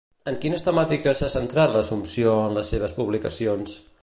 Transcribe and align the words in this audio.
En 0.29 0.37
quines 0.45 0.63
temàtiques 0.67 1.21
s'ha 1.23 1.29
centrat 1.35 1.75
l'Assumpció 1.75 2.35
en 2.49 2.59
les 2.59 2.73
seves 2.75 2.97
publicacions? 3.03 3.81